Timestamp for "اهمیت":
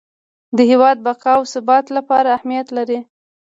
2.37-2.67